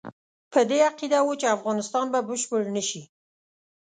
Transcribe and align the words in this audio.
په 0.51 0.59
دې 0.69 0.79
عقیده 0.87 1.19
وو 1.23 1.33
چې 1.41 1.53
افغانستان 1.57 2.05
به 2.13 2.19
بشپړ 2.29 2.61
نه 2.75 2.81
شي. 2.89 3.01